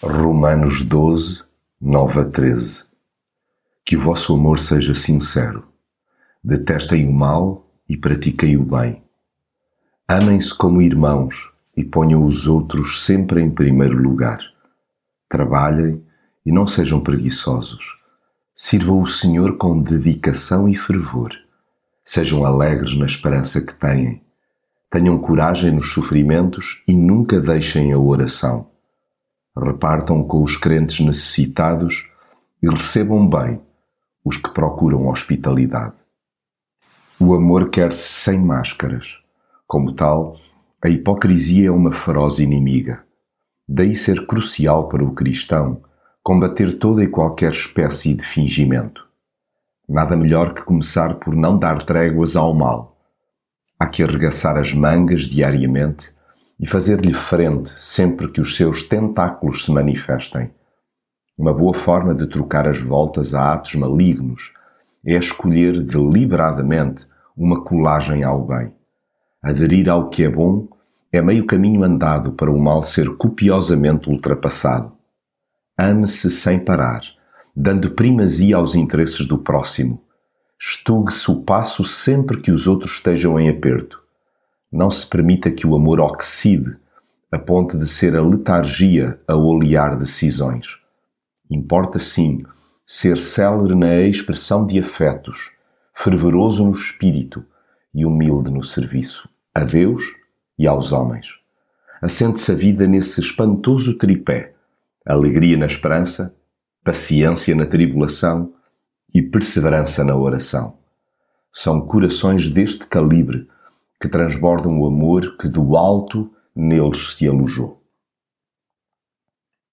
Romanos 0.00 0.82
12, 0.82 1.42
9 1.80 2.20
a 2.20 2.24
13 2.24 2.84
Que 3.84 3.96
o 3.96 4.00
vosso 4.00 4.32
amor 4.32 4.60
seja 4.60 4.94
sincero. 4.94 5.64
Detestem 6.42 7.04
o 7.08 7.12
mal 7.12 7.68
e 7.88 7.96
pratiquem 7.96 8.56
o 8.56 8.62
bem. 8.62 9.02
Amem-se 10.06 10.56
como 10.56 10.80
irmãos 10.80 11.50
e 11.76 11.82
ponham 11.82 12.24
os 12.24 12.46
outros 12.46 13.04
sempre 13.04 13.42
em 13.42 13.50
primeiro 13.50 14.00
lugar. 14.00 14.38
Trabalhem 15.28 16.00
e 16.46 16.52
não 16.52 16.64
sejam 16.64 17.00
preguiçosos. 17.00 17.98
Sirvam 18.54 19.02
o 19.02 19.06
Senhor 19.08 19.56
com 19.56 19.82
dedicação 19.82 20.68
e 20.68 20.76
fervor. 20.76 21.32
Sejam 22.04 22.44
alegres 22.44 22.96
na 22.96 23.04
esperança 23.04 23.60
que 23.60 23.74
têm. 23.74 24.22
Tenham 24.88 25.18
coragem 25.18 25.72
nos 25.72 25.90
sofrimentos 25.90 26.84
e 26.86 26.94
nunca 26.94 27.40
deixem 27.40 27.92
a 27.92 27.98
oração 27.98 28.77
repartam 29.64 30.22
com 30.22 30.42
os 30.42 30.56
crentes 30.56 31.04
necessitados 31.04 32.08
e 32.62 32.68
recebam 32.68 33.28
bem 33.28 33.60
os 34.24 34.36
que 34.36 34.50
procuram 34.50 35.08
hospitalidade. 35.08 35.94
O 37.20 37.34
amor 37.34 37.70
quer-se 37.70 38.12
sem 38.12 38.38
máscaras. 38.38 39.18
Como 39.66 39.92
tal, 39.92 40.36
a 40.82 40.88
hipocrisia 40.88 41.68
é 41.68 41.70
uma 41.70 41.92
feroz 41.92 42.38
inimiga. 42.38 43.04
Daí 43.68 43.94
ser 43.94 44.26
crucial 44.26 44.88
para 44.88 45.04
o 45.04 45.14
cristão 45.14 45.82
combater 46.22 46.78
toda 46.78 47.02
e 47.02 47.08
qualquer 47.08 47.52
espécie 47.52 48.14
de 48.14 48.24
fingimento. 48.24 49.06
Nada 49.88 50.14
melhor 50.16 50.52
que 50.52 50.62
começar 50.62 51.14
por 51.14 51.34
não 51.34 51.58
dar 51.58 51.82
tréguas 51.82 52.36
ao 52.36 52.52
mal. 52.52 52.98
Há 53.80 53.86
que 53.86 54.02
arregaçar 54.02 54.58
as 54.58 54.74
mangas 54.74 55.22
diariamente 55.22 56.12
e 56.60 56.66
fazer-lhe 56.66 57.14
frente 57.14 57.68
sempre 57.68 58.28
que 58.28 58.40
os 58.40 58.56
seus 58.56 58.82
tentáculos 58.82 59.64
se 59.64 59.70
manifestem. 59.70 60.50
Uma 61.36 61.54
boa 61.54 61.72
forma 61.72 62.14
de 62.14 62.26
trocar 62.26 62.66
as 62.66 62.80
voltas 62.80 63.32
a 63.32 63.52
atos 63.52 63.76
malignos 63.76 64.54
é 65.06 65.14
escolher 65.14 65.80
deliberadamente 65.84 67.06
uma 67.36 67.62
colagem 67.62 68.24
ao 68.24 68.44
bem. 68.44 68.72
Aderir 69.40 69.88
ao 69.88 70.08
que 70.08 70.24
é 70.24 70.28
bom 70.28 70.66
é 71.12 71.22
meio 71.22 71.46
caminho 71.46 71.84
andado 71.84 72.32
para 72.32 72.50
o 72.50 72.58
mal 72.58 72.82
ser 72.82 73.16
copiosamente 73.16 74.10
ultrapassado. 74.10 74.92
Ame-se 75.78 76.28
sem 76.28 76.58
parar, 76.58 77.02
dando 77.54 77.92
primazia 77.92 78.56
aos 78.56 78.74
interesses 78.74 79.26
do 79.26 79.38
próximo. 79.38 80.02
Estugue-se 80.60 81.30
o 81.30 81.36
passo 81.36 81.84
sempre 81.84 82.40
que 82.40 82.50
os 82.50 82.66
outros 82.66 82.94
estejam 82.94 83.38
em 83.38 83.48
aperto 83.48 84.07
não 84.70 84.90
se 84.90 85.06
permita 85.06 85.50
que 85.50 85.66
o 85.66 85.74
amor 85.74 86.00
oxide, 86.00 86.76
a 87.30 87.38
ponto 87.38 87.76
de 87.76 87.86
ser 87.86 88.16
a 88.16 88.22
letargia 88.22 89.20
a 89.26 89.36
olear 89.36 89.98
decisões. 89.98 90.78
Importa 91.50 91.98
sim 91.98 92.38
ser 92.86 93.18
célere 93.18 93.74
na 93.74 94.00
expressão 94.00 94.66
de 94.66 94.78
afetos, 94.78 95.52
fervoroso 95.94 96.64
no 96.64 96.72
espírito 96.72 97.44
e 97.94 98.04
humilde 98.04 98.50
no 98.50 98.62
serviço 98.62 99.28
a 99.54 99.64
Deus 99.64 100.02
e 100.58 100.66
aos 100.66 100.92
homens. 100.92 101.38
Assente-se 102.00 102.52
a 102.52 102.54
vida 102.54 102.86
nesse 102.86 103.20
espantoso 103.20 103.94
tripé: 103.94 104.54
alegria 105.04 105.56
na 105.56 105.66
esperança, 105.66 106.34
paciência 106.84 107.54
na 107.54 107.66
tribulação 107.66 108.52
e 109.12 109.20
perseverança 109.20 110.04
na 110.04 110.16
oração. 110.16 110.78
São 111.52 111.80
corações 111.80 112.52
deste 112.52 112.86
calibre 112.86 113.48
que 114.00 114.08
transbordam 114.08 114.80
o 114.80 114.86
amor 114.86 115.36
que 115.36 115.48
do 115.48 115.76
alto 115.76 116.30
neles 116.54 117.14
se 117.14 117.28
alojou. 117.28 117.82